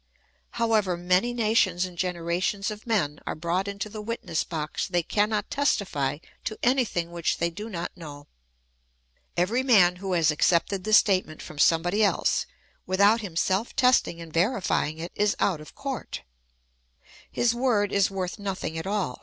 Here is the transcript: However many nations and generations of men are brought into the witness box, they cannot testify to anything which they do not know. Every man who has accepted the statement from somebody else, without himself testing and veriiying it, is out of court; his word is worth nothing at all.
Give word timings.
However 0.53 0.97
many 0.97 1.31
nations 1.31 1.85
and 1.85 1.95
generations 1.95 2.71
of 2.71 2.87
men 2.87 3.19
are 3.27 3.35
brought 3.35 3.67
into 3.67 3.87
the 3.87 4.01
witness 4.01 4.43
box, 4.43 4.87
they 4.87 5.03
cannot 5.03 5.51
testify 5.51 6.17
to 6.45 6.57
anything 6.63 7.11
which 7.11 7.37
they 7.37 7.51
do 7.51 7.69
not 7.69 7.95
know. 7.95 8.25
Every 9.37 9.61
man 9.61 9.97
who 9.97 10.13
has 10.13 10.31
accepted 10.31 10.85
the 10.85 10.93
statement 10.93 11.39
from 11.43 11.59
somebody 11.59 12.03
else, 12.03 12.47
without 12.87 13.21
himself 13.21 13.75
testing 13.75 14.19
and 14.19 14.33
veriiying 14.33 14.97
it, 14.99 15.11
is 15.13 15.35
out 15.39 15.61
of 15.61 15.75
court; 15.75 16.23
his 17.31 17.53
word 17.53 17.91
is 17.91 18.09
worth 18.09 18.39
nothing 18.39 18.79
at 18.79 18.87
all. 18.87 19.19